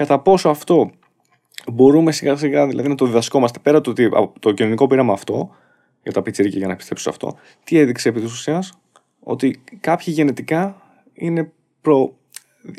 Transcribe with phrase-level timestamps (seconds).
[0.00, 0.90] κατά πόσο αυτό
[1.72, 5.50] μπορούμε σιγά σιγά δηλαδή να το διδασκόμαστε πέρα το ότι το κοινωνικό πείραμα αυτό,
[6.02, 8.72] για τα πιτσιρίκια για να πιστέψω σε αυτό, τι έδειξε επί της ουσίας,
[9.20, 10.82] ότι κάποιοι γενετικά
[11.12, 12.16] είναι, προ,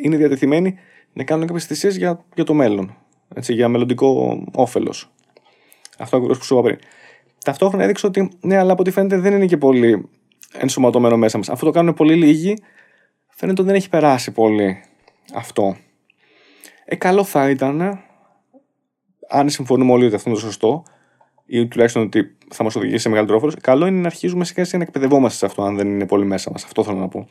[0.01, 0.75] είναι διατεθειμένοι
[1.13, 2.97] να κάνουν κάποιες θυσίες για, για το μέλλον.
[3.35, 5.11] Έτσι, για μελλοντικό όφελος.
[5.97, 6.77] Αυτό ακριβώς που σου είπα πριν.
[7.45, 10.09] Ταυτόχρονα έδειξε ότι ναι, αλλά από ό,τι φαίνεται δεν είναι και πολύ
[10.53, 11.49] ενσωματωμένο μέσα μας.
[11.49, 12.57] Αυτό το κάνουν πολύ λίγοι.
[13.27, 14.83] Φαίνεται ότι δεν έχει περάσει πολύ
[15.33, 15.75] αυτό.
[16.85, 17.99] Ε, καλό θα ήταν,
[19.29, 20.83] αν συμφωνούμε όλοι ότι αυτό είναι το σωστό,
[21.45, 24.77] ή τουλάχιστον ότι θα μας οδηγήσει σε μεγαλύτερο όφελο, καλό είναι να αρχίζουμε σιγά σιγά
[24.77, 26.63] να εκπαιδευόμαστε σε αυτό, αν δεν είναι πολύ μέσα μας.
[26.63, 27.27] Αυτό θέλω να πω.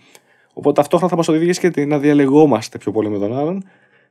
[0.53, 3.65] Οπότε ταυτόχρονα θα μας οδηγήσει και να διαλεγόμαστε πιο πολύ με τον άλλον,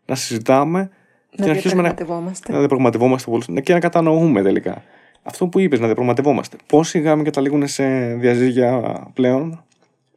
[0.05, 0.87] να συζητάμε Να
[1.31, 2.51] και να αρχίσουμε να, διαπραγματευόμαστε.
[2.53, 4.83] να διαπραγματευόμαστε πολύ ναι, και να κατανοούμε τελικά.
[5.23, 6.57] Αυτό που είπες, να διαπραγματευόμαστε.
[6.67, 8.81] Πόσοι γάμοι καταλήγουν σε διαζύγια
[9.13, 9.63] πλέον,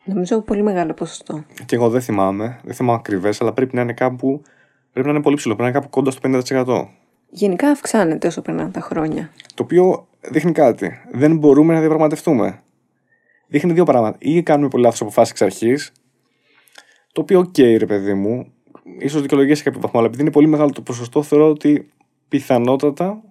[0.05, 1.45] Νομίζω πολύ μεγάλο ποσοστό.
[1.67, 4.43] και εγώ δεν θυμάμαι, δεν θυμάμαι ακριβές, αλλά πρέπει να είναι κάπου.
[4.93, 6.89] Πρέπει να είναι πολύ ψηλό, πρέπει να είναι κάπου κοντά στο 50%.
[7.31, 9.31] Γενικά αυξάνεται όσο περνάνε τα χρόνια.
[9.55, 10.91] Το οποίο δείχνει κάτι.
[11.13, 12.63] Δεν μπορούμε να διαπραγματευτούμε.
[13.47, 14.17] Δείχνει δύο πράγματα.
[14.21, 15.93] Ή κάνουμε πολύ λάθος αποφάσεις εξ αρχής,
[17.13, 18.53] το οποίο, οκέι, ρε παιδί μου,
[18.99, 21.91] ίσως δικαιολογήσει σε κάποιο βαθμό, αλλά επειδή είναι πολύ μεγάλο το ποσοστό, θεωρώ ότι
[22.29, 23.23] πιθανότατα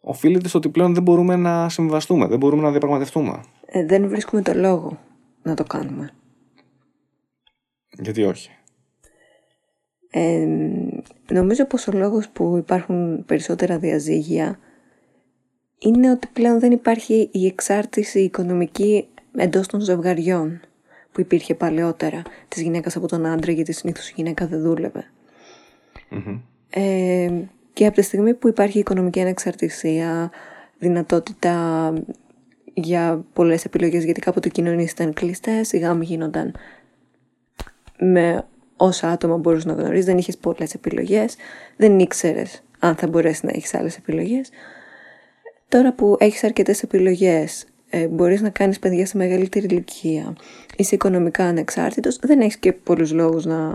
[0.00, 3.40] οφείλεται στο ότι πλέον δεν μπορούμε να συμβαστούμε, δεν μπορούμε να διαπραγματευτούμε.
[3.66, 4.98] Ε, δεν βρίσκουμε το λόγο
[5.42, 6.10] να το κάνουμε.
[7.90, 8.50] Γιατί όχι.
[10.10, 10.46] Ε,
[11.30, 14.58] νομίζω πως ο λόγος που υπάρχουν περισσότερα διαζύγια
[15.78, 20.60] είναι ότι πλέον δεν υπάρχει η εξάρτηση οικονομική εντός των ζευγαριών
[21.12, 25.04] που υπήρχε παλαιότερα της γυναίκας από τον άντρα γιατί συνήθως η γυναίκα δεν δούλευε.
[26.70, 27.30] Ε,
[27.72, 30.30] και από τη στιγμή που υπάρχει οικονομική ανεξαρτησία,
[30.78, 31.92] δυνατότητα
[32.74, 36.54] για πολλές επιλογές γιατί κάποτε οι κοινωνίες ήταν κλειστές, οι γάμοι γίνονταν
[37.98, 38.44] με
[38.80, 41.36] όσα άτομα μπορούσες να γνωρίζει, δεν είχες πολλές επιλογές,
[41.76, 44.50] δεν ήξερες αν θα μπορέσεις να έχεις άλλες επιλογές.
[45.68, 50.36] Τώρα που έχεις αρκετές επιλογές, ε, μπορείς να κάνεις παιδιά σε μεγαλύτερη ηλικία,
[50.76, 53.70] είσαι οικονομικά ανεξάρτητος, δεν έχεις και πολλούς λόγους να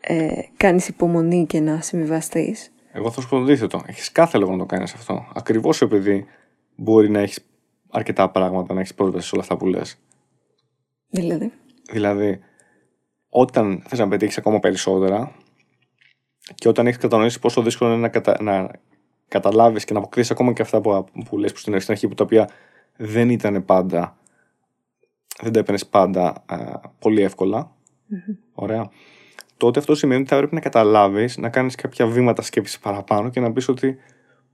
[0.00, 2.72] ε, κάνεις υπομονή και να συμβιβαστείς.
[2.92, 3.82] Εγώ θα σου πω το αντίθετο.
[3.86, 5.26] Έχεις κάθε λόγο να το κάνεις αυτό.
[5.34, 6.26] Ακριβώς επειδή
[6.76, 7.46] μπορεί να έχεις
[7.90, 9.98] αρκετά πράγματα, να έχεις πρόσβαση σε όλα αυτά που λες.
[11.10, 11.52] Δηλαδή,
[11.90, 12.40] Δηλαδή,
[13.30, 15.32] όταν θες να πετύχεις ακόμα περισσότερα
[16.54, 18.42] και όταν έχεις κατανοήσει πόσο δύσκολο είναι να, κατα...
[18.42, 18.70] να
[19.28, 22.48] καταλάβεις και να αποκτήσεις ακόμα και αυτά που, που λες στην αρχή, που τα οποία
[22.96, 24.16] δεν ήταν πάντα.
[25.42, 27.72] Δεν τα έπαιρνες πάντα α, πολύ εύκολα.
[28.52, 28.90] Ωραία.
[29.56, 33.40] Τότε αυτό σημαίνει ότι θα πρέπει να καταλάβεις, να κάνεις κάποια βήματα σκέψης παραπάνω και
[33.40, 33.96] να πεις ότι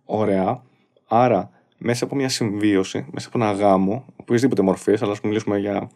[0.04, 0.62] ωραία.
[1.06, 5.90] Άρα, μέσα από μια συμβίωση, μέσα από ένα γάμο, οποιασδήποτε μορφής, αλλά ας μιλήσουμε για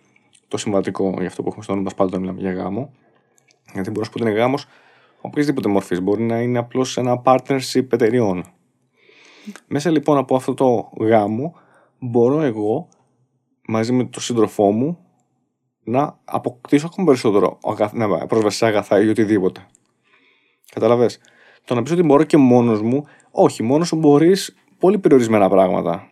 [0.51, 2.93] το συμβατικό, για αυτό που έχουμε στο όνομα μας πάντα όταν μιλάμε για γάμο.
[3.73, 4.67] Γιατί μπορώ να σου πω ότι είναι γάμος
[5.21, 6.01] οποιασδήποτε μορφής.
[6.01, 8.45] Μπορεί να είναι απλώς ένα partnership εταιριών.
[9.67, 11.55] Μέσα λοιπόν από αυτό το γάμο,
[11.99, 12.89] μπορώ εγώ
[13.67, 14.99] μαζί με τον σύντροφό μου
[15.85, 19.67] να αποκτήσω ακόμα περισσότερο αγαθ- να πρόσβαση σε αγαθά ή οτιδήποτε.
[20.73, 21.21] Καταλαβες;
[21.65, 26.11] Το να πεις ότι μπορώ και μόνος μου, όχι, μόνος σου μπορείς πολύ περιορισμένα πράγματα.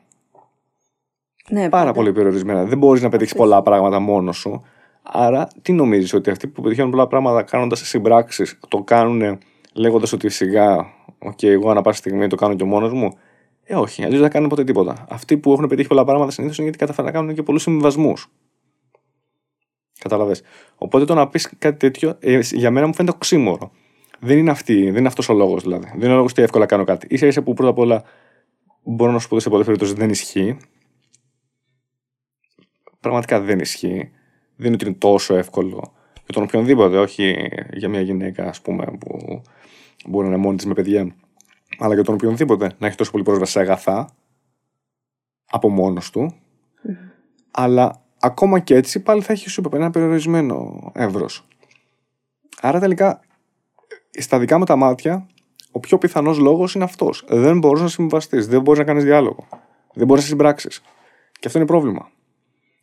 [1.50, 1.92] Ναι, Πάρα πάντα.
[1.92, 2.64] πολύ περιορισμένα.
[2.64, 4.62] Δεν μπορείς να πετύχεις πολλά πράγματα μόνος σου.
[5.02, 9.38] Άρα, τι νομίζεις, ότι αυτοί που πετυχαίνουν πολλά πράγματα κάνοντας συμπράξεις, το κάνουν
[9.72, 10.86] λέγοντας ότι σιγά,
[11.18, 13.12] οκέι, εγώ ανά πάση στιγμή το κάνω και μόνος μου.
[13.64, 15.06] Ε, όχι, αλλιώς δεν κάνουν ποτέ τίποτα.
[15.08, 18.28] Αυτοί που έχουν πετύχει πολλά πράγματα συνήθως είναι γιατί καταφέρνουν να κάνουν και πολλούς συμβιβασμούς.
[19.98, 20.36] Κατάλαβες.
[20.76, 23.70] Οπότε το να πεις κάτι τέτοιο, ε, για μένα μου φαίνεται οξύμωρο.
[24.20, 25.86] Δεν είναι, αυτή, δεν είναι αυτός ο λόγος δηλαδή.
[25.90, 27.18] Δεν είναι ο λόγος ότι εύκολα κάνω κάτι.
[27.18, 28.02] ίσα ίσα που πρώτα απ' όλα
[28.82, 30.56] μπορώ να σου πω ότι σε πολλές περιπτώσεις δεν ισχύει.
[33.00, 34.10] Πραγματικά δεν ισχύει.
[34.56, 35.92] Δεν είναι ότι είναι τόσο εύκολο
[36.24, 37.36] για τον οποιονδήποτε, όχι
[37.72, 39.42] για μια γυναίκα, ας πούμε, που
[40.06, 41.14] μπορεί να είναι μόνη της με παιδιά,
[41.78, 44.08] αλλά για τον οποιονδήποτε να έχει τόσο πολύ πρόσβαση σε αγαθά
[45.50, 46.34] από μόνος του.
[47.50, 51.46] Αλλά ακόμα και έτσι πάλι θα έχει σου είπα, ένα περιορισμένο εύρος.
[52.60, 53.20] Άρα τελικά,
[54.18, 55.26] στα δικά μου τα μάτια,
[55.72, 57.24] ο πιο πιθανός λόγος είναι αυτός.
[57.28, 59.48] Δεν μπορείς να συμβαστείς, δεν μπορείς να κάνεις διάλογο.
[59.94, 60.82] Δεν μπορείς να συμπράξεις.
[61.32, 62.10] Και αυτό είναι πρόβλημα.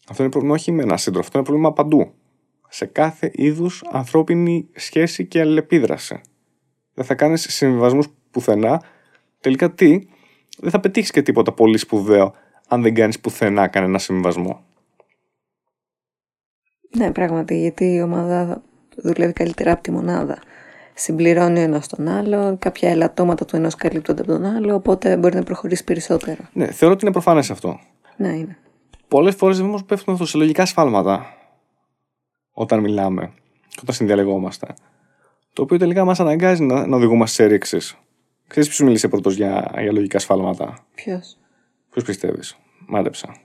[0.10, 2.12] Αυτό είναι πρόβλημα όχι με ένα σύντροφο, αυτό είναι πρόβλημα παντού.
[2.69, 6.22] Σε κάθε είδους ανθρώπινη σχέση και αλληλεπίδραση.
[6.94, 8.81] Δεν θα κάνεις συμβιβασμούς πουθενά.
[9.40, 10.07] Τελικά τι,
[10.57, 12.34] δεν θα πετύχεις και τίποτα πολύ σπουδαίο
[12.68, 14.63] αν δεν κάνεις πουθενά κανένα συμβιβασμό.
[16.98, 18.62] Ναι, πράγματι, γιατί η ομάδα
[18.96, 20.42] δουλεύει καλύτερα από τη μονάδα.
[20.94, 25.36] Συμπληρώνει ο ένας τον άλλο, κάποια ελαττώματα του ενός καλύπτονται από τον άλλο, οπότε μπορεί
[25.36, 26.44] να προχωρήσει περισσότερο.
[26.54, 27.80] Ναι, θεωρώ ότι είναι προφανές αυτό.
[28.18, 28.58] Ναι, είναι.
[29.07, 31.38] Πολλές φορές όμως πέφτουμε αυτό σε λογικά σφάλματα
[32.52, 33.34] όταν μιλάμε
[33.69, 34.68] και όταν συνδιαλεγόμαστε.
[35.54, 37.98] το οποίο τελικά μας αναγκάζει να, να οδηγούμαστε σε ρήξεις.
[38.48, 41.38] Ξέρεις ποιος μίλησε πρώτος για, για λογικά σφάλματα; Ποιος;
[41.90, 42.57] Ποιος πιστεύεις;
[42.88, 43.36] Μάντεψα.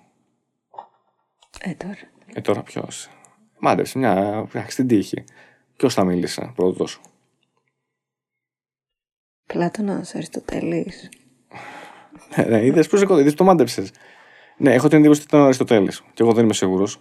[1.61, 1.97] Ε, τώρα.
[2.35, 3.09] Ε, τώρα ποιος;
[3.59, 4.45] Μάντεψε μια.
[4.49, 5.25] Εντάξει, την τύχη.
[5.77, 7.01] Ποιος θα μίλησε πρώτος;
[9.47, 11.09] Πλάτωνας, Αριστοτέλης.
[12.37, 13.91] ναι, ναι, είδες πώ είδες, το μάντεψες.
[14.61, 16.03] Ναι, έχω την εντύπωση ότι ήταν ο Αριστοτέλης.
[16.15, 17.01] Και εγώ δεν είμαι σίγουρος.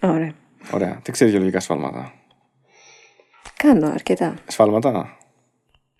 [0.00, 0.32] Ωραία.
[0.72, 1.00] Ωραία.
[1.02, 2.12] Τι ξέρει για λογικά σφάλματα.
[3.56, 4.34] Κάνω αρκετά.
[4.46, 5.16] Σφάλματα;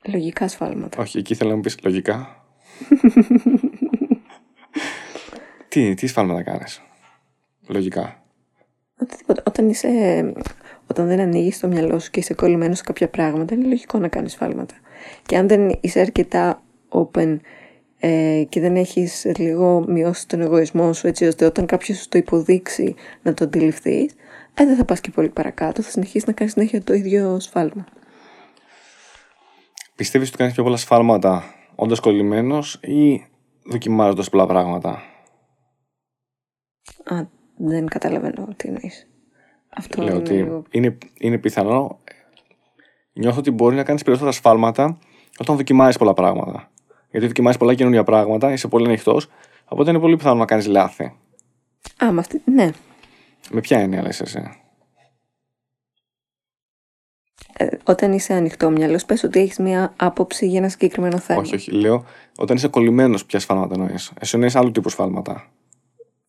[0.05, 1.03] Λογικά σφάλματα.
[1.03, 2.45] Όχι, εκεί ήθελα να μου πεις λογικά.
[5.69, 6.83] τι, τι σφάλματα κάνεις;
[7.67, 8.23] Λογικά.
[9.01, 9.43] Οτιδήποτε.
[9.47, 10.33] Όταν είσαι.
[10.87, 14.09] Όταν δεν ανοίγεις το μυαλό σου και είσαι κολλημένος σε κάποια πράγματα, είναι λογικό να
[14.09, 14.75] κάνεις σφάλματα.
[15.27, 17.37] Και αν δεν είσαι αρκετά open
[18.09, 22.19] ε, και δεν έχεις λίγο μειώσει τον εγωισμό σου έτσι ώστε όταν κάποιος σου το
[22.19, 24.13] υποδείξει να το αντιληφθείς,
[24.55, 27.87] ε, δεν θα πας και πολύ παρακάτω, θα συνεχίσεις να κάνεις συνέχεια το ίδιο σφάλμα.
[29.97, 31.43] Πιστεύεις ότι κάνεις πιο πολλά σφάλματα
[31.75, 33.27] όντας κολλημένος ή
[33.71, 34.91] δοκιμάζοντας πολλά πράγματα;
[37.05, 37.27] Α,
[37.57, 39.07] δεν καταλαβαίνω τι εννοείς.
[39.77, 40.63] Αυτό Λέω είναι ότι λίγο...
[40.71, 42.01] είναι, είναι πιθανό
[43.13, 44.99] νιώθω ότι μπορεί να κάνεις περισσότερα σφάλματα
[45.39, 46.71] όταν δοκιμάζεις πολλά πράγματα.
[47.17, 49.29] Γιατί δοκιμάζεις πολλά καινούργια πράγματα, είσαι πολύ ανοιχτός,
[49.65, 51.05] οπότε είναι πολύ πιθανό να κάνεις λάθη.
[52.05, 52.43] Α, με αυτή...
[52.45, 52.71] Ναι.
[53.51, 54.43] Με ποια έννοια λες εσύ;
[57.59, 61.41] Ε, όταν είσαι ανοιχτό μυαλός, πες ότι έχεις μία άποψη για ένα συγκεκριμένο θέμα.
[61.41, 61.71] Όχι, όχι.
[61.71, 62.05] Λέω
[62.37, 64.13] όταν είσαι κολλημένος ποια σφάλματα εννοείς.
[64.21, 65.51] Εσύ εννοείς άλλου τύπου σφάλματα.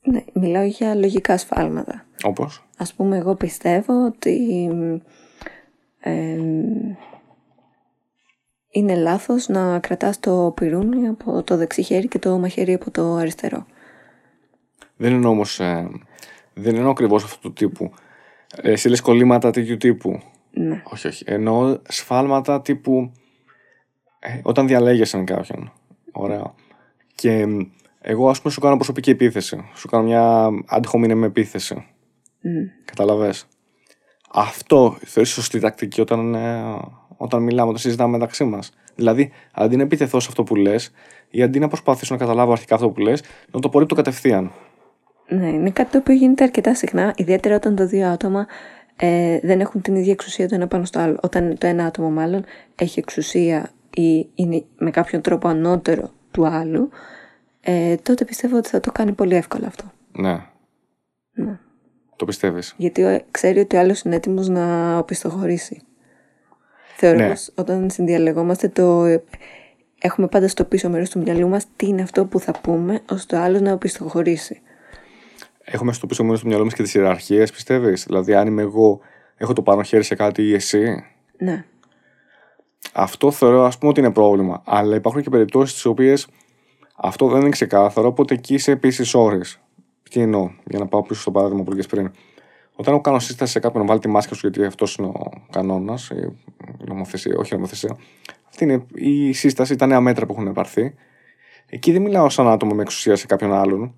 [0.01, 2.05] Ναι, μιλάω για λογικά σφάλματα.
[2.23, 4.69] Όπως; Ας πούμε, εγώ πιστεύω ότι
[5.99, 6.37] ε,
[8.69, 13.15] είναι λάθος να κρατάς το πυρούνι από το δεξί χέρι και το μαχαίρι από το
[13.15, 13.65] αριστερό.
[14.97, 15.89] Δεν εννοώ όμως, ε,
[16.53, 17.91] δεν εννοώ ακριβώς αυτού του τύπου.
[18.55, 20.19] Ε, εσύ λες κολλήματα τέτοιου τύπου.
[20.51, 20.81] Ναι.
[20.85, 21.23] Όχι, όχι.
[21.27, 23.11] Εννοώ σφάλματα τύπου
[24.19, 25.71] ε, όταν διαλέγεσαι κάποιον.
[26.11, 26.53] Ωραία.
[27.15, 27.59] Και μ,
[28.01, 29.69] εγώ ας πούμε σου κάνω προσωπική επίθεση.
[29.75, 31.85] Σου κάνω μια ad hominem επίθεση.
[32.41, 32.85] Μμ.
[32.85, 33.47] Καταλαβες.
[34.31, 36.79] Αυτό θεωρείς σωστή τακτική όταν, ε,
[37.17, 38.71] όταν μιλάμε, όταν συζητάμε μεταξύ μας.
[38.95, 40.91] Δηλαδή, αντί να επιτεθώ σε αυτό που λες,
[41.29, 43.21] ή αντί να προσπαθήσω να καταλάβω αρχικά αυτό που λες,
[43.51, 44.51] να το απορρίπτω κατευθείαν.
[45.29, 48.47] Ναι, είναι κάτι το οποίο γίνεται αρκετά συχνά, ιδιαίτερα όταν τα δύο άτομα
[48.95, 51.17] ε, δεν έχουν την ίδια εξουσία το ένα πάνω στο άλλο.
[51.21, 52.43] Όταν το ένα άτομο μάλλον
[52.75, 56.89] έχει εξουσία ή είναι με κάποιον τρόπο ανώτερο του άλλου,
[57.61, 59.83] ε, τότε πιστεύω ότι θα το κάνει πολύ εύκολα αυτό.
[60.11, 60.45] Ναι.
[61.33, 61.59] Ναι.
[62.15, 62.73] Το πιστεύεις.
[62.77, 65.81] Γιατί ο- ξέρει ότι ο άλλος είναι έτοιμος να οπισθοχωρήσει.
[66.99, 67.27] Θεωρώ Ναι.
[67.27, 69.05] πως όταν συνδιαλεγόμαστε το...
[70.01, 73.35] Έχουμε πάντα στο πίσω μέρος του μυαλού μας τι είναι αυτό που θα πούμε ώστε
[73.35, 74.61] ο άλλος να οπισθοχωρήσει.
[75.63, 78.99] Έχουμε στο πίσω μέρος του μυαλό μας και τις ιεραρχίες, πιστεύεις; Δηλαδή, αν είμαι εγώ,
[79.37, 81.03] έχω το πάνω χέρι σε κάτι ή εσύ;
[81.37, 81.65] Ναι.
[82.93, 84.61] Αυτό θεωρώ, ας πούμε, ότι είναι πρόβλημα.
[84.65, 86.27] Αλλά υπάρχουν και περιπτώσεις στις οποίες
[86.95, 89.41] αυτό δεν είναι ξεκάθαρο, οπότε εκεί είσαι επίσης όρει.
[90.09, 92.11] Τι εννοώ, για να πάω πίσω στο παράδειγμα που έλεγε πριν.
[92.79, 95.31] Όταν εγώ κάνω σύσταση σε κάποιον να βάλει τη μάσκα σου, γιατί αυτός είναι ο
[95.51, 97.97] κανόνας, η νομοθεσία, όχι η νομοθεσία.
[98.47, 100.93] Αυτή είναι η σύσταση, τα νέα μέτρα που έχουν πάρθει.
[101.65, 103.95] Εκεί δεν μιλάω σαν άτομο με εξουσία σε κάποιον άλλον.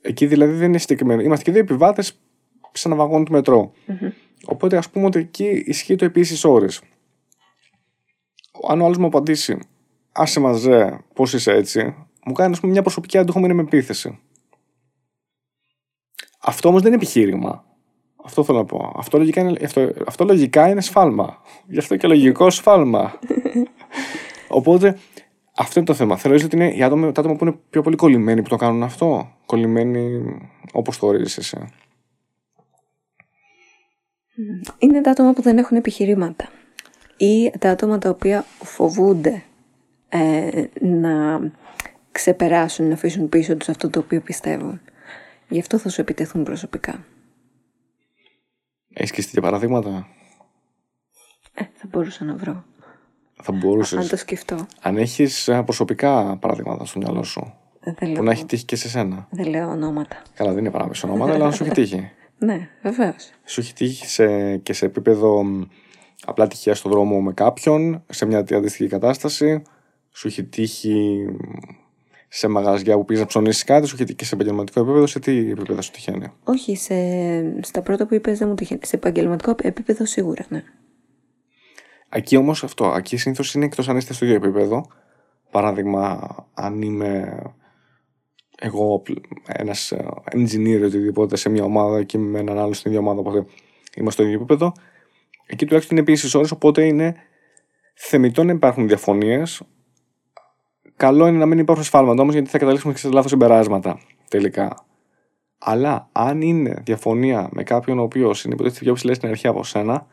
[0.00, 1.22] Εκεί δηλαδή δεν είναι συγκεκριμένο.
[1.22, 2.20] Είμαστε και δύο επιβάτες
[2.72, 3.72] σε ένα βαγόνι του μετρό.
[4.44, 6.66] Οπότε ας πούμε ότι εκεί ισχύει το επίσης όρε.
[8.68, 9.58] Αν ο άλλος μου απαντήσει,
[10.12, 14.18] άσε μαζέ, πώς είσαι έτσι, μου κάνει ας πούμε, μια προσωπική αντίχομη με επίθεση.
[16.42, 17.64] Αυτό όμως δεν είναι επιχείρημα.
[18.24, 18.92] Αυτό θέλω να πω.
[18.96, 21.42] Αυτό λογικά είναι, αυτό, αυτό λογικά είναι σφάλμα.
[21.66, 23.18] Γι' αυτό και λογικό σφάλμα.
[24.48, 24.98] Οπότε
[25.56, 26.16] αυτό είναι το θέμα.
[26.16, 28.82] Θεωρείς ότι είναι οι άτομα, τα άτομα που είναι πιο πολύ κολλημένοι που το κάνουν
[28.82, 30.22] αυτό; Κολλημένοι
[30.72, 31.58] όπως το ορίζεις εσύ;
[34.78, 36.48] Είναι τα άτομα που δεν έχουν επιχειρήματα.
[37.16, 39.42] Ή τα άτομα τα οποία φοβούνται
[40.08, 41.40] ε, να
[42.12, 44.80] ξεπεράσουν, να αφήσουν πίσω τους αυτό το οποίο πιστεύουν.
[45.50, 47.04] Γι' αυτό θα σου επιτεθούν προσωπικά.
[48.92, 50.06] Έχεις και εσύ τέτοια παραδείγματα;
[51.54, 52.64] Ε, θα μπορούσα να βρω.
[53.42, 53.98] Θα μπορούσες.
[53.98, 54.66] Αν το σκεφτώ.
[54.80, 57.54] Αν έχεις προσωπικά παραδείγματα στο μυαλό σου.
[57.80, 59.26] Δεν Που λέω, να έχει τύχει και σε σένα.
[59.30, 60.22] δεν λέω ονόματα.
[60.34, 62.10] Καλά, δεν είναι παράμεσο ονόματα, αλλά να σου έχει τύχει.
[62.42, 63.30] Ναι, βεβαίως.
[63.44, 65.62] Σου έχει τύχει σε, και σε επίπεδο μ,
[66.24, 69.62] απλά τυχαία στο δρόμο με κάποιον, σε μια αντίστοιχη κατάσταση.
[70.10, 71.36] Σου έχει τύχει μ,
[72.32, 75.06] σε μαγαζιά που πήγες να ψωνίσεις κάτι, σου έχει τύχει και σε επαγγελματικό επίπεδο.
[75.06, 76.94] Σε τι επίπεδο σου τυχαίνει; Όχι, σε,
[77.62, 78.80] στα πρώτα που είπες δεν μου τυχαίνει.
[78.84, 80.62] Σε επαγγελματικό επίπεδο σίγουρα, ναι.
[82.08, 84.86] Εκεί όμως αυτό, εκεί συνήθως είναι εκτός αν είστε στο ίδιο επίπεδο.
[85.50, 87.42] Παράδειγμα, αν είμαι
[88.60, 89.02] εγώ
[89.46, 89.92] ένας
[90.32, 93.46] engineer ή οτιδήποτε σε μια ομάδα και με έναν άλλο στην ίδια ομάδα, οπότε
[93.96, 94.72] είμαστε στο ίδιο επίπεδο.
[95.46, 97.16] Εκεί τουλάχιστον είναι επίσης ώρε, οπότε είναι
[97.94, 99.62] θεμητό να υπάρχουν διαφωνίες.
[101.00, 104.86] Καλό είναι να μην υπάρχουν σφάλματα όμως, γιατί θα καταλήξουμε και σε λάθος συμπεράσματα τελικά.
[105.58, 109.64] Αλλά αν είναι διαφωνία με κάποιον ο οποίος είναι υποτίθεται πιο ψηλή στην αρχή από
[109.64, 110.06] σένα,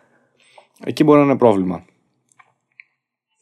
[0.83, 1.85] εκεί μπορεί να είναι πρόβλημα.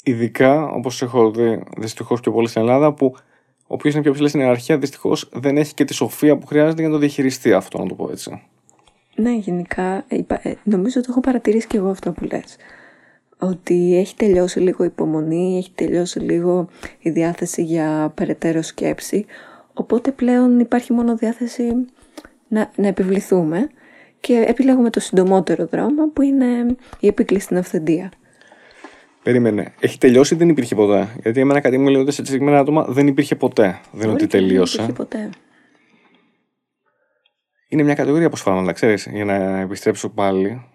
[0.04, 3.16] Ειδικά, όπως έχω δει δυστυχώς πιο πολύ στην Ελλάδα, που
[3.62, 6.80] ο οποίος είναι πιο ψηλή στην ιεραρχία δυστυχώς δεν έχει και τη σοφία που χρειάζεται
[6.80, 8.42] για να το διαχειριστεί αυτό, να το πω έτσι.
[9.16, 10.24] Ναι, γενικά, ε,
[10.64, 12.58] νομίζω ότι έχω παρατηρήσει και εγώ αυτό που λες.
[13.40, 16.68] Ότι έχει τελειώσει λίγο η υπομονή, έχει τελειώσει λίγο
[17.00, 19.26] η διάθεση για περαιτέρω σκέψη,
[19.74, 21.86] οπότε πλέον υπάρχει μόνο διάθεση
[22.48, 23.70] να, να επιβληθούμε
[24.20, 28.12] και επιλέγουμε το συντομότερο δρόμο που είναι η επίκληση στην αυθεντία.
[29.24, 29.74] Περίμενε.
[29.80, 31.08] Έχει τελειώσει ή δεν υπήρχε ποτέ.
[31.22, 33.80] Γιατί εμένα κάτι μου λέγοντα σε συγκεκριμένα άτομα δεν υπήρχε ποτέ.
[33.92, 34.78] Δεν είναι ότι τελείωσε.
[34.78, 35.30] Δεν υπήρχε ποτέ.
[37.68, 39.08] Είναι μια κατηγορία από σφάλματα, ξέρεις.
[39.12, 40.66] Για να επιστρέψω πάλι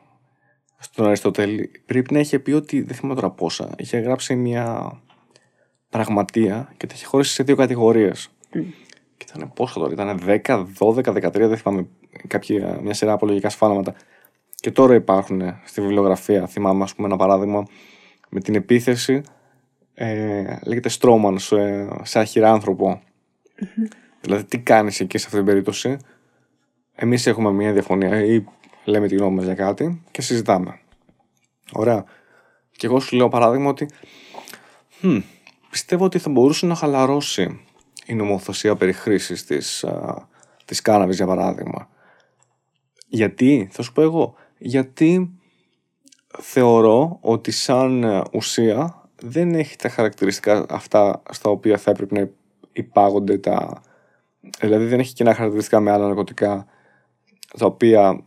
[0.80, 3.70] στον Αριστοτέλη, πρέπει να είχε πει ότι δεν θυμάμαι τώρα πόσα.
[3.76, 4.92] Είχε γράψει μια
[5.88, 8.28] πραγματεία και τα είχε χωρίσει σε δύο κατηγορίες.
[8.54, 8.64] Mm.
[9.16, 11.86] Και ήταν πόσα τώρα, ήταν 10, 12, 13, δεν θυμάμαι
[12.26, 13.94] κάποια, μια σειρά απολογικά σφάλματα.
[14.54, 16.46] Και τώρα υπάρχουν στη βιβλιογραφία.
[16.46, 17.66] Θυμάμαι, ας πούμε, ένα παράδειγμα
[18.28, 19.22] με την επίθεση.
[19.94, 23.00] Ε, λέγεται στρώμαν σε, σε αχυράνθρωπο.
[23.02, 23.92] Mm-hmm.
[24.20, 25.96] Δηλαδή, τι κάνεις εκεί σε αυτή την περίπτωση;
[26.94, 28.44] Εμείς έχουμε μια διαφωνία ή
[28.84, 30.80] λέμε τη γνώμη μας για κάτι και συζητάμε.
[31.72, 32.04] Ωραία.
[32.70, 33.88] Και εγώ σου λέω παράδειγμα ότι
[35.02, 35.22] hm,
[35.70, 37.64] πιστεύω ότι θα μπορούσε να χαλαρώσει
[38.06, 40.28] η νομοθεσία περί χρήσης της, α,
[40.64, 41.88] της κάναβης για παράδειγμα.
[43.06, 45.30] Γιατί, θα σου πω εγώ, γιατί
[46.38, 52.28] θεωρώ ότι σαν ουσία δεν έχει τα χαρακτηριστικά αυτά στα οποία θα έπρεπε να
[52.72, 53.82] υπάγονται τα...
[54.60, 56.66] Δηλαδή δεν έχει κοινά χαρακτηριστικά με άλλα ναρκωτικά
[57.58, 58.24] τα οποία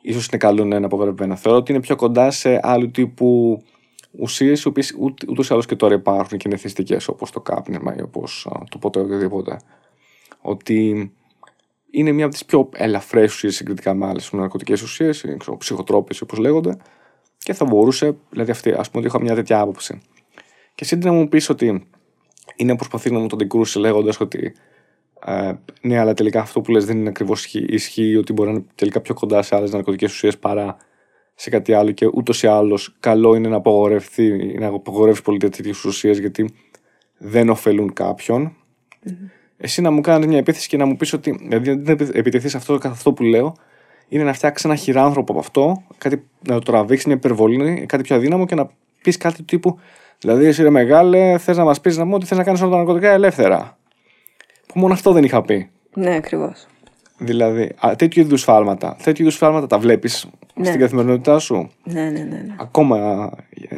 [0.00, 1.36] ίσως είναι καλό να είναι απογορευμένα.
[1.36, 3.62] Θεωρώ ότι είναι πιο κοντά σε άλλου τύπου
[4.10, 4.96] ουσίες οι οποίες
[5.28, 8.78] ούτως ή άλλως και τώρα υπάρχουν και είναι θυστικέ όπως το κάπνισμα ή όπως το
[8.78, 9.60] ποτέ οτιδήποτε.
[10.40, 11.12] Ότι
[11.90, 15.24] είναι μία από τις πιο ελαφρές ουσίες συγκριτικά με άλλες ναρκωτικές ουσίες,
[15.58, 16.76] ψυχοτρόπες όπως λέγονται,
[17.38, 20.00] και θα μπορούσε, δηλαδή αυτή, ας πούμε ότι είχα μια τέτοια άποψη.
[20.74, 21.86] Και εσύ να μου πεις ότι
[22.56, 24.54] είναι προσπαθεί να μου τον αντικρούσει λέγοντας ότι
[25.26, 28.64] ε, ναι, αλλά τελικά αυτό που λες δεν είναι ακριβώς ισχύει, ότι μπορεί να είναι
[28.74, 30.76] τελικά πιο κοντά σε άλλες ναρκωτικές ουσίες παρά
[31.34, 35.84] σε κάτι άλλο και ούτως ή άλλως καλό είναι να απογορευτεί, να απογορεύσει πολύ τέτοιες
[35.84, 36.54] ουσίες γιατί
[37.18, 38.56] δεν ωφελούν κάποιον.
[39.06, 39.30] Mm-hmm.
[39.56, 42.78] Εσύ να μου κάνεις μια επίθεση και να μου πεις ότι δηλαδή δεν επιτεθείς αυτό
[42.78, 43.54] καθ' αυτό που λέω,
[44.08, 48.16] είναι να φτιάξεις ένα χειράνθρωπο από αυτό, κάτι, να το τραβήξεις μια υπερβολή, κάτι πιο
[48.16, 48.70] αδύναμο και να
[49.02, 49.78] πεις κάτι του τύπου.
[50.18, 52.70] Δηλαδή, εσύ ρε μεγάλε, θες να μας πεις να μου ότι θες να κάνεις όλα
[52.70, 53.78] τα ναρκωτικά ελεύθερα.
[54.68, 55.70] Που μόνο αυτό δεν είχα πει.
[55.94, 56.66] Ναι, ακριβώς.
[57.18, 58.96] Δηλαδή, α, τέτοιου είδους φάρματα.
[59.02, 60.64] Τέτοιου είδους φάρματα τα βλέπεις ναι.
[60.64, 62.24] στην καθημερινότητά σου; Ναι, ναι, ναι.
[62.24, 62.56] ναι.
[62.58, 63.30] Ακόμα
[63.68, 63.76] ε,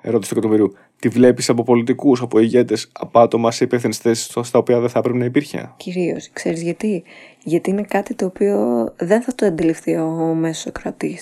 [0.00, 0.74] ερώτηση του εκατομμυρίου.
[0.98, 4.98] Τη βλέπεις από πολιτικούς, από ηγέτες, από άτομα σε υπεύθυνες θέσεις στα οποία δεν θα
[4.98, 6.30] έπρεπε να υπήρχε; Κυρίως.
[6.32, 7.02] Ξέρεις γιατί;
[7.44, 11.18] Γιατί είναι κάτι το οποίο δεν θα το αντιληφθεί ο μέσος κρατή.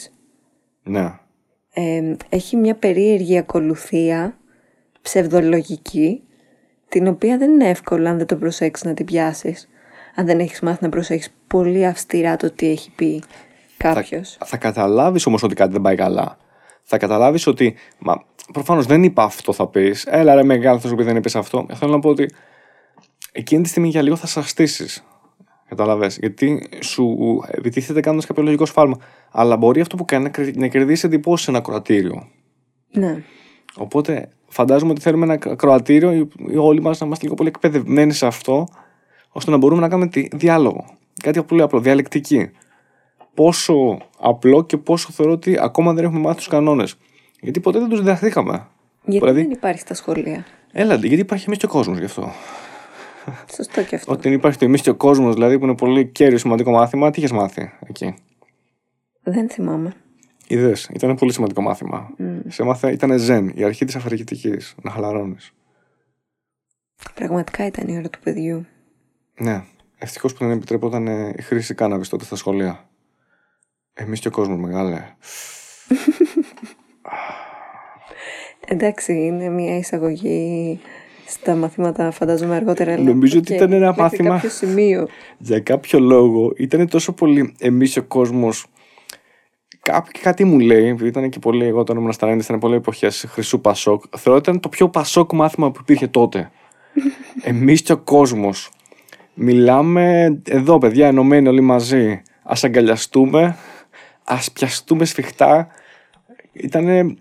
[0.82, 1.12] Ναι.
[1.72, 4.38] Ε, έχει μια περίεργη ακολουθία
[5.02, 6.22] ψευδολογική
[6.88, 9.68] την οποία δεν είναι εύκολο αν δεν το προσέξεις να την πιάσεις
[10.16, 13.22] αν δεν έχεις μάθει να προσέχεις πολύ αυστηρά το τι έχει πει
[13.76, 14.36] κάποιος.
[14.38, 16.38] Θα, θα καταλάβεις όμως ότι κάτι δεν πάει καλά.
[16.82, 20.94] Θα καταλάβεις ότι, μα προφανώς δεν είπα αυτό θα πεις, έλα ρε μεγάλο θα σου
[20.94, 21.66] πει δεν είπες αυτό.
[21.74, 22.30] Θέλω να πω ότι
[23.32, 25.04] εκείνη τη στιγμή για λίγο θα σας στήσεις.
[25.68, 27.16] Καταλαβες, γιατί σου
[27.50, 28.96] επιτίθεται κάνοντας κάποιο λογικό σφάλμα.
[29.30, 32.28] Αλλά μπορεί αυτό που κάνει να κερδίσει εντυπώσεις σε ένα κροατήριο.
[32.92, 33.22] Ναι.
[33.76, 38.68] Οπότε φαντάζομαι ότι θέλουμε ένα κροατήριο, όλοι μας να είμαστε λίγο πολύ εκπαιδευμένοι σε αυτό,
[39.32, 40.84] ώστε να μπορούμε να κάνουμε τι, διάλογο.
[41.22, 42.50] Κάτι πολύ απλό, διαλεκτική.
[43.34, 46.96] Πόσο απλό και πόσο θεωρώ ότι ακόμα δεν έχουμε μάθει τους κανόνες.
[47.40, 48.66] Γιατί ποτέ δεν τους διδαχθήκαμε.
[49.04, 52.32] Γιατί δηλαδή, δεν υπάρχει στα σχολεία; Έλατε, γιατί υπάρχει εμείς και ο κόσμος γι' αυτό.
[53.54, 54.12] Σωστό και αυτό.
[54.12, 57.18] Ότι υπάρχει το εμείς και ο κόσμος, δηλαδή που είναι πολύ κέριο σημαντικό μάθημα, τι
[57.18, 58.14] είχες μάθει εκεί;
[59.22, 59.92] Δεν θυμάμαι.
[60.48, 62.10] Είδε, ήταν πολύ σημαντικό μάθημα.
[62.18, 62.40] Mm.
[62.48, 64.56] Σε μάθε, ήταν ζεν, η αρχή της αφαιρετική.
[64.82, 65.52] Να χαλαρώνεις.
[67.14, 68.66] Πραγματικά ήταν η ώρα του παιδιού.
[69.40, 69.62] Ναι.
[69.98, 72.88] Ευτυχώς που δεν επιτρεπόταν η χρήση κάναβης τότε στα σχολεία.
[73.94, 75.02] Εμείς και ο κόσμος μεγάλε.
[78.68, 80.80] Εντάξει, είναι μια εισαγωγή
[81.26, 82.98] στα μαθήματα, φαντάζομαι αργότερα.
[82.98, 84.34] Νομίζω ότι ήταν ένα μάθημα.
[84.34, 85.08] κάποιο σημείο.
[85.38, 88.66] Για κάποιο λόγο ήταν τόσο πολύ Εμείς και ο Κόσμος
[90.22, 93.60] κάτι μου λέει, επειδή ήταν και πολύ, εγώ όταν ήμουν στα ήταν πολύ εποχές χρυσού
[93.60, 96.50] ΠΑΣΟΚ, θεωρώ ότι ήταν το πιο ΠΑΣΟΚ μάθημα που υπήρχε τότε.
[97.42, 98.70] Εμείς και ο κόσμος.
[99.34, 102.22] Μιλάμε εδώ, παιδιά, ενωμένοι όλοι μαζί.
[102.42, 103.56] Ας αγκαλιαστούμε,
[104.24, 105.68] ας πιαστούμε σφιχτά
[106.52, 107.16] Ήταν,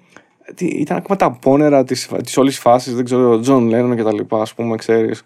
[0.58, 4.42] ήταν ακόμα τα απόνερα της, της όλης φάσης, δεν ξέρω, John Lennon και τα λοιπά,
[4.42, 5.24] ας πούμε, ξέρεις.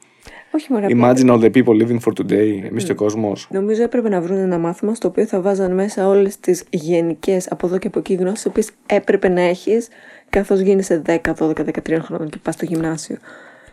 [0.52, 0.88] Όχι μωρέ.
[0.90, 3.48] Imagine all the people living for today, εμείς και ο κόσμος.
[3.52, 7.68] Νομίζω έπρεπε να βρουν ένα μάθημα στο οποίο θα βάζαν μέσα όλες τις γενικές από
[7.68, 9.88] εδώ και από εκεί γνώσεις, τις οποίες έπρεπε να έχεις
[10.30, 13.18] καθώς γίνεσαι 10, 12, 13 χρόνων και πας στο γυμνάσιο.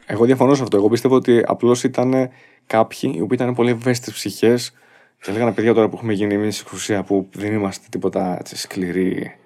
[0.06, 0.76] Εγώ διαφωνώ σε αυτό.
[0.76, 2.28] Εγώ πιστεύω ότι απλώς ήταν
[2.66, 4.72] κάποιοι οι οποίοι ήταν πολύ ευαίσθητες ψυχές
[5.20, 8.56] και λέγανε παιδιά τώρα που έχουμε γίνει εμείς στην εξουσία που δεν είμαστε τίποτα έτσι,
[8.56, 9.36] σκληροί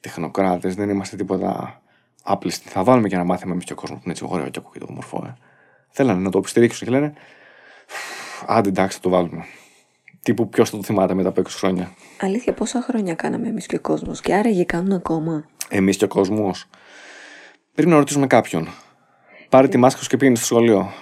[0.00, 1.82] τεχνοκράτες, δεν είμαστε τίποτα
[2.22, 2.68] άπλιστοι.
[2.68, 4.86] Θα βάλουμε και ένα μάθημα εμείς και ο κόσμος που είναι έτσι ωραίο και ακούγεται
[4.88, 5.22] όμορφο.
[5.26, 5.34] Ε.
[5.98, 7.12] Θέλανε να το υποστηρίξουν και λένε
[8.46, 9.44] Άντε εντάξει, θα το βάλουμε.
[10.22, 11.90] Τύπου ποιος θα το θυμάται μετά από 20 χρόνια.
[12.20, 16.08] Αλήθεια, πόσα χρόνια κάναμε εμείς και ο κόσμος και άραγε κάνουν ακόμα; Εμείς και ο
[16.08, 16.66] κόσμος.
[17.74, 18.68] Πρέπει να ρωτήσουμε κάποιον.
[19.48, 20.92] Πάρε τη μάσκα σου και πήγαινε στο σχολείο.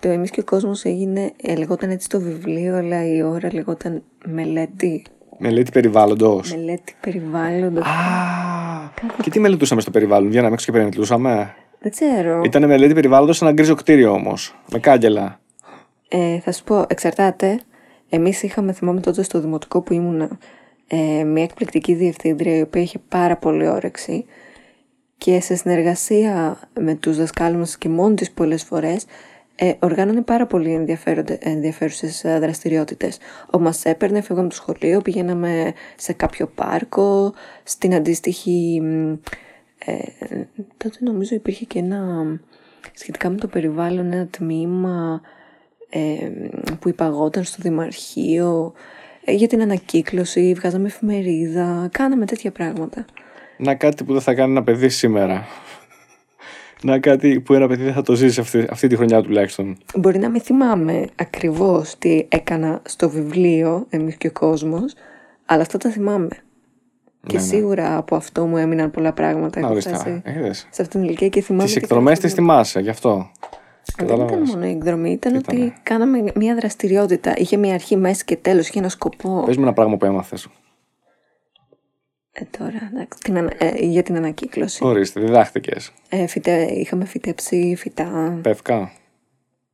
[0.00, 4.02] Το εμείς και ο κόσμος έγινε, ε, λεγόταν έτσι το βιβλίο, αλλά η ώρα λεγόταν
[4.24, 5.02] μελέτη.
[5.38, 6.50] Μελέτη περιβάλλοντος.
[6.50, 7.86] Μελέτη περιβάλλοντος.
[7.86, 11.54] Α, και τι μελετούσαμε στο περιβάλλον, βγαίναμε έξω και μελετούσαμε.
[11.84, 12.40] Δεν ξέρω.
[12.44, 14.54] Ήταν μελέτη περιβάλλοντος σε ένα γκρίζο κτίριο όμως.
[14.72, 15.40] Με κάγκελα.
[16.08, 17.60] Ε, θα σου πω, εξαρτάται.
[18.08, 20.38] Εμείς είχαμε, θυμάμαι τότε στο δημοτικό που ήμουνα,
[20.86, 24.24] ε, μια εκπληκτική διευθύντρια η οποία είχε πάρα πολύ όρεξη
[25.18, 29.04] και σε συνεργασία με τους δασκάλους μας και μόνη της πολλές φορές
[29.54, 33.18] ε, οργάνωνε πάρα πολύ ενδιαφέροντε- ενδιαφέρουσες ε, δραστηριότητες.
[33.50, 38.82] Ο μας έπαιρνε, φεύγαμε από το σχολείο, πηγαίναμε σε κάποιο πάρκο, στην αντίστοιχη...
[39.86, 42.24] μ, Ε, τότε νομίζω υπήρχε και ένα,
[42.94, 45.20] σχετικά με το περιβάλλον, ένα τμήμα
[45.90, 46.30] ε,
[46.80, 48.72] που υπαγόταν στο Δημαρχείο
[49.24, 53.04] ε, για την ανακύκλωση, βγάζαμε εφημερίδα, κάναμε τέτοια πράγματα.
[53.56, 55.46] Να κάτι που δεν θα κάνει ένα παιδί σήμερα.
[56.82, 59.76] Να κάτι που ένα παιδί δεν θα το ζήσει αυτή, αυτή τη χρονιά τουλάχιστον.
[59.94, 64.94] Μπορεί να μην θυμάμαι ακριβώς τι έκανα στο βιβλίο, εμείς και ο κόσμος,
[65.44, 66.43] αλλά αυτά τα θυμάμαι.
[67.26, 67.48] Και Ναι, ναι.
[67.48, 69.60] σίγουρα από αυτό μου έμειναν πολλά πράγματα.
[69.60, 69.94] Να Έχω ορίστε.
[69.94, 70.58] φτάσει Είδες.
[70.70, 71.64] σε αυτήν την ηλικία και θυμάμαι.
[71.64, 73.30] Τις και εκδρομές κάποια τη θυμάσαι, γι' αυτό.
[73.96, 74.48] Δεν ήταν Κατάλαβες.
[74.54, 75.62] μόνο η εκδρομή, ήταν Ήτανε.
[75.62, 77.32] ότι κάναμε μια δραστηριότητα.
[77.36, 79.42] Είχε μια αρχή, μέση και τέλος, είχε ένα σκοπό.
[79.46, 80.48] Πες μου ένα πράγμα που έμαθες.
[82.32, 84.84] Ε, τώρα, εντάξει, την ανα- ε, για την ανακύκλωση.
[84.84, 85.92] Ορίστε, διδάχτηκες.
[86.08, 88.38] Ε, φυτε, είχαμε φυτέψει φυτά.
[88.42, 88.92] Πεύκα.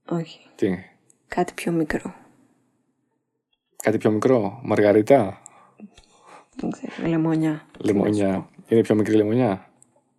[0.09, 0.68] Όχι, Τι;
[1.29, 2.14] κάτι πιο μικρό.
[3.83, 4.61] Κάτι πιο μικρό.
[4.62, 5.39] Μαργαρίτα.
[6.61, 7.66] Δεν ξέρω, λεμονιά.
[7.79, 8.49] Λεμονιά.
[8.68, 9.70] Είναι πιο μικρή λεμονιά;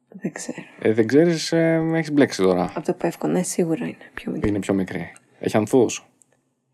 [0.10, 0.58] Δεν ξέρω.
[0.80, 2.72] Ε, δεν ξέρεις, ε, με έχεις μπλέξει τώρα.
[2.76, 4.50] Από το πεύκο, ναι, σίγουρα είναι πιο μικρό.
[4.50, 5.12] Είναι πιο μικρή.
[5.40, 6.06] Έχει ανθούς;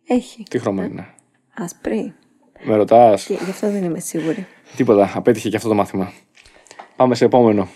[0.08, 0.44] Έχει.
[0.44, 1.08] Τι χρώμα είναι;
[1.54, 2.14] Ασπρή.
[2.64, 4.46] Με ρωτάς; Και γι' αυτό δεν είμαι σίγουρη.
[4.76, 5.12] Τίποτα.
[5.16, 6.12] Απέτυχε και αυτό το μάθημα.
[6.96, 7.68] Πάμε σε επόμενο.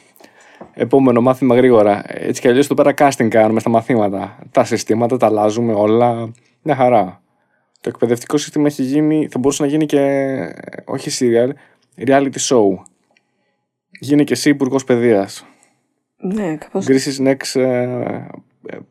[0.73, 2.03] Επόμενο μάθημα γρήγορα.
[2.05, 4.39] Έτσι κι αλλιώς εδώ πέρα casting κάνουμε στα μαθήματα.
[4.51, 6.31] Τα συστήματα τα αλλάζουμε όλα.
[6.61, 7.21] Μια χαρά.
[7.81, 10.53] Το εκπαιδευτικό σύστημα έχει γίνει, θα μπορούσε να γίνει και ε,
[10.85, 11.49] όχι serial,
[12.07, 12.83] reality show.
[13.99, 15.45] Γίνει και εσύ υπουργός παιδείας.
[16.17, 18.27] Ναι, κάπως Greece's next ε,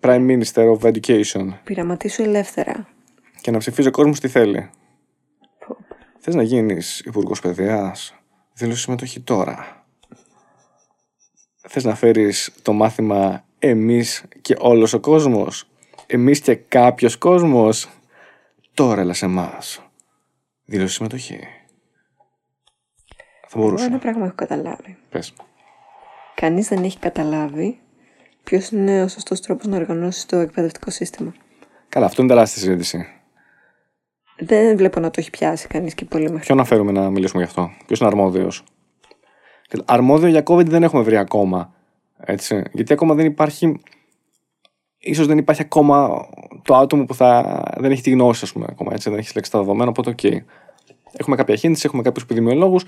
[0.01, 1.49] Prime Minister of Education.
[1.65, 2.89] πειραματίσου ελεύθερα.
[3.41, 4.71] Και να ψηφίζει ο κόσμος τι θέλει.
[5.67, 5.77] Πω.
[6.19, 8.15] Θες να γίνεις υπουργός παιδείας,
[8.55, 9.85] δήλωσε συμμετοχή τώρα.
[11.69, 15.69] Θες να φέρεις το μάθημα εμείς και όλος ο κόσμος.
[16.07, 17.89] Εμείς και κάποιος κόσμος.
[18.75, 19.83] Τώρα έλα σε εμάς.
[20.65, 21.41] Δήλωσε συμμετοχή.
[23.53, 23.85] Θα Εγώ μπορούσα.
[23.85, 24.97] ένα πράγμα έχω καταλάβει.
[25.11, 25.35] Πες.
[26.35, 27.79] Κανείς δεν έχει καταλάβει
[28.45, 31.35] ποιος είναι ο σωστός τρόπος να οργανώσει το εκπαιδευτικό σύστημα.
[31.89, 33.07] Καλά, αυτό είναι τεράστια συζήτηση.
[34.39, 36.39] Δεν βλέπω να το έχει πιάσει κανείς και πολύ μέχρι.
[36.47, 38.65] Ποιο να φέρουμε να μιλήσουμε γι' αυτό; Ποιος είναι αρμόδιος;
[39.85, 41.73] Αρμόδιο για COVID δεν έχουμε βρει ακόμα.
[42.17, 42.63] Έτσι.
[42.73, 43.81] Γιατί ακόμα δεν υπάρχει.
[44.99, 46.27] ίσως δεν υπάρχει ακόμα
[46.63, 49.51] το άτομο που θα, δεν έχει τη γνώση, ας πούμε, ακόμα έτσι, δεν έχει συλλέξει
[49.51, 49.91] τα δεδομένα.
[49.91, 50.25] Οπότε, οκέι.
[51.13, 52.81] Έχουμε κάποια κίνηση, έχουμε κάποιους επιδημιολόγους,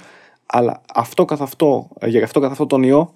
[0.47, 3.13] αλλά αυτό καθ' αυτό, για αυτό καθ' αυτό τον ιό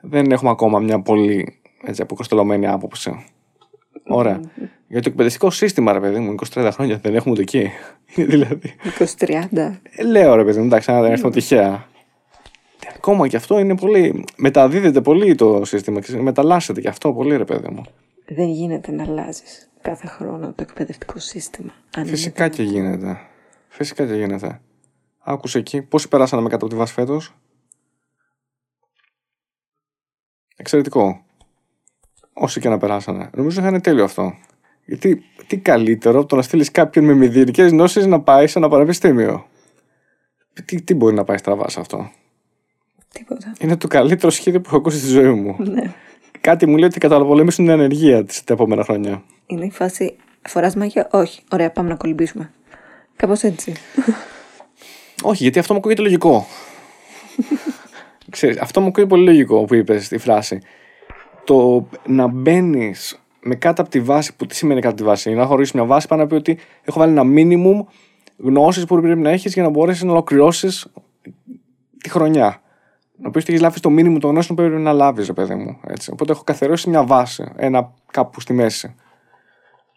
[0.00, 3.24] δεν έχουμε ακόμα μια πολύ έτσι, αποκριστελωμένη άποψη.
[4.08, 4.40] Ωραία.
[4.88, 7.70] Για το εκπαιδευτικό σύστημα, ρε παιδί μου, 20-30 χρόνια δεν έχουμε ούτε εκεί.
[8.32, 8.74] δηλαδή.
[9.18, 9.38] 20-30.
[9.90, 11.86] Ε, Λέω ρε παιδί μου, εντάξει, να δεν έρθω τυχαία.
[12.78, 14.24] Και Ακόμα και αυτό είναι πολύ.
[14.36, 17.82] Μεταδίδεται πολύ το σύστημα και μεταλλάσσεται και αυτό πολύ, ρε παιδί μου.
[18.28, 21.72] Δεν γίνεται να αλλάζεις κάθε χρόνο το εκπαιδευτικό σύστημα.
[21.96, 23.18] Αν Φυσικά και γίνεται.
[23.68, 24.60] Φυσικά και γίνεται.
[25.28, 25.82] Άκουσε εκεί.
[25.82, 27.34] Πόσοι περάσανε με κάτω από τη βάση φέτος.
[30.56, 31.24] Εξαιρετικό.
[32.32, 33.30] Όσοι και να περάσανε.
[33.34, 34.34] Νομίζω θα είναι τέλειο αυτό.
[34.84, 38.68] Γιατί τι καλύτερο από το να στείλεις κάποιον με μηδενικέ γνώσει να πάει σε ένα
[38.68, 39.46] πανεπιστήμιο.
[40.64, 42.10] Τι, τι μπορεί να πάει στραβά σε αυτό;
[43.12, 43.52] Τίποτα.
[43.58, 45.56] Είναι το καλύτερο σχέδιο που έχω ακούσει στη ζωή μου.
[45.58, 45.94] Ναι.
[46.40, 49.22] Κάτι μου λέει ότι καταπολεμήσουν την ανεργία της τα επόμενα χρόνια.
[49.46, 50.16] Είναι η φάση.
[50.42, 51.42] Φοράς μάγια, όχι.
[51.50, 52.52] Ωραία, πάμε να κολυμπήσουμε.
[53.16, 53.74] Κάπως έτσι.
[55.22, 56.46] Όχι, γιατί αυτό μου ακούγεται λογικό.
[58.30, 60.60] ξέρεις, αυτό μου ακούει πολύ λογικό που είπες στη φράση.
[61.44, 65.34] Το να μπαίνεις με κάτω από τη βάση, που τι σημαίνει κάτω από τη βάση,
[65.34, 67.84] να χωρίσεις μια βάση, πάνω να πει ότι έχω βάλει ένα minimum
[68.36, 70.86] γνώσεις που πρέπει να έχεις για να μπορέσεις να ολοκληρώσεις
[72.02, 72.60] τη χρονιά.
[73.18, 75.54] Να πεις ότι έχεις λάβει το μήνυμο των γνώσεων που πρέπει να λάβεις, ρε παιδί
[75.54, 75.80] μου.
[75.86, 76.10] Έτσι.
[76.12, 78.94] Οπότε έχω καθαρίσει μια βάση, ένα κάπου στη μέση.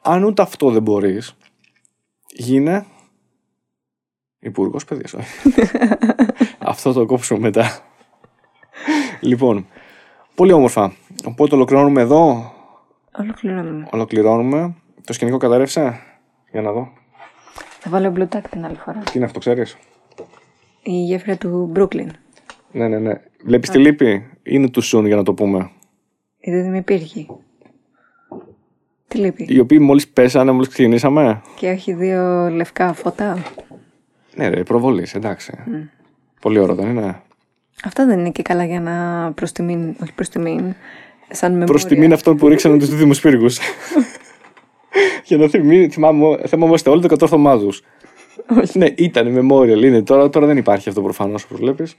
[0.02, 1.36] Αν ούτε αυτό δεν μπορείς,
[2.28, 2.86] γίνε.
[4.40, 5.16] Υπουργός παιδείας.
[6.60, 7.80] αυτό το κόψουμε μετά.
[9.22, 9.66] λοιπόν,
[10.36, 10.94] πολύ όμορφα.
[11.26, 12.52] Οπότε ολοκληρώνουμε εδώ.
[13.20, 13.88] Ολοκληρώνουμε.
[13.92, 14.76] Ολοκληρώνουμε.
[15.06, 16.00] Το σκηνικό καταρρεύσε.
[16.52, 16.92] Για να δω.
[17.80, 19.00] Θα βάλω blue tack την άλλη φορά.
[19.00, 19.78] Τι είναι αυτό, ξέρεις;
[20.84, 22.08] Η γέφυρα του Brooklyn.
[22.72, 23.14] Ναι, ναι, ναι.
[23.46, 25.72] Βλέπεις τη λύπη; Είναι του soon για να το πούμε.
[26.40, 27.26] Γιατί δεν υπήρχε.
[29.08, 29.46] Τι λείπει.
[29.50, 31.42] Οι οποίοι μόλις πέσανε, μόλις ξεκινήσαμε.
[31.56, 33.38] Και όχι δύο λευκά φώτα.
[34.36, 35.54] Ναι, ρε, προβολής, εντάξει.
[36.42, 37.22] Πολύ ωραίο, δεν είναι;
[37.84, 40.74] Αυτά δεν είναι και καλά για να προς τιμήν, όχι προς τιμήν,
[41.30, 41.74] σαν μεμόρια.
[41.74, 43.48] Προ τιμήν αυτών που ρίξανε τους δίδυμου πύργου.
[45.26, 47.82] Για να θυμί, θυμάμαι, θυμάμαστε όλοι το κατόρθωμά τους.
[48.74, 50.02] ναι, ήταν memorial, είναι.
[50.04, 51.96] Τώρα, τώρα δεν υπάρχει αυτό προφανώς όπως βλέπεις.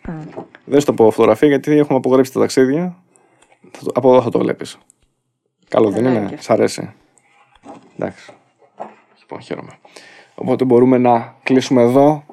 [0.64, 2.96] Δεν στο πω φωτογραφία γιατί έχουμε απογράψει τα ταξίδια.
[3.70, 4.78] Θα το- από εδώ θα το βλέπεις.
[5.68, 6.92] Καλό δεν Καλά είναι, είναι και σ' αρέσει.
[7.98, 8.30] Εντάξει.
[9.20, 9.78] Λοιπόν, χαίρομαι.
[10.42, 12.24] Οπότε μπορούμε να κλείσουμε εδώ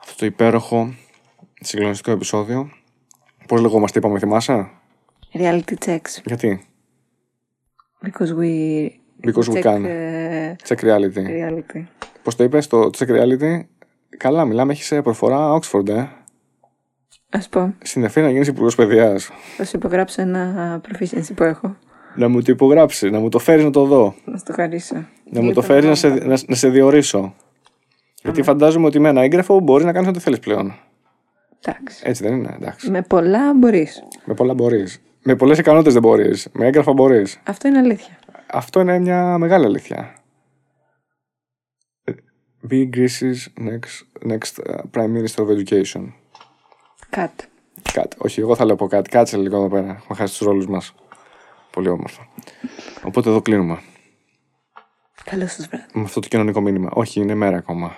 [0.00, 0.94] αυτό το υπέροχο
[1.60, 2.70] συγκλονιστικό επεισόδιο.
[3.48, 4.70] Πώς λεγόμαστε, είπαμε, θυμάσαι;
[5.34, 6.20] Reality checks.
[6.24, 6.60] Γιατί;
[8.04, 8.86] Because we,
[9.26, 9.84] Because we check can.
[9.84, 11.26] ε, Check reality.
[11.26, 11.84] reality.
[12.22, 13.60] Πώς το είπες, το check reality;
[14.16, 16.06] Καλά, μιλάμε, έχεις προφορά Oxford, ε.
[17.30, 19.30] Ας πω, Στην Ευθύνη να γίνεις υπουργός παιδείας.
[19.56, 21.76] θα σου υπογράψω ένα proficiency που έχω.
[22.16, 24.14] Να μου το υπογράψεις, να μου το φέρεις να το δω.
[24.24, 25.06] Να σου το χαρίσω.
[25.30, 27.34] Να μου το φέρεις να σε, να, να σε διορίσω.
[28.22, 30.74] Γιατί φαντάζομαι ότι με ένα έγγραφο μπορείς να κάνεις ό,τι θέλεις πλέον.
[31.64, 32.02] Εντάξει.
[32.06, 32.90] Έτσι δεν είναι, εντάξει.
[32.90, 34.02] Με πολλά μπορείς.
[34.24, 35.02] Με πολλά μπορείς.
[35.22, 36.48] Με πολλές ικανότητες δεν μπορείς.
[36.52, 37.40] Με έγγραφα μπορείς.
[37.44, 38.18] Αυτό είναι αλήθεια.
[38.46, 40.12] Αυτό είναι μια μεγάλη αλήθεια.
[42.70, 46.12] Be Greece's next, next uh, Prime Minister of Education.
[47.10, 47.44] Κάτι.
[47.92, 48.16] Κάτι.
[48.20, 49.10] Όχι, εγώ θα λέω πω κάτι.
[49.10, 49.86] Κάτσε λίγο εδώ πέρα.
[49.86, 50.94] Έχουμε χάσει τους ρόλους μας.
[51.70, 52.28] Πολύ όμορφα.
[53.04, 53.78] Οπότε εδώ κλείνουμε.
[55.24, 55.86] Καλό σας βράδυ.
[55.92, 56.90] Με αυτό το κοινωνικό μήνυμα.
[56.92, 57.94] Όχι, είναι μέρα ακόμα.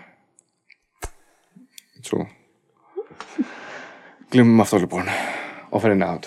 [2.11, 2.27] Τσου.
[4.29, 5.05] Κλείνουμε με αυτό λοιπόν.
[5.71, 6.23] Over and out.